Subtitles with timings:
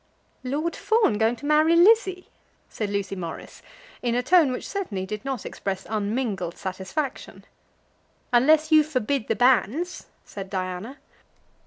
[0.43, 2.27] "Lord Fawn going to marry Lizzie!"
[2.67, 3.61] said Lucy Morris,
[4.01, 7.45] in a tone which certainly did not express unmingled satisfaction.
[8.33, 10.97] "Unless you forbid the banns," said Diana.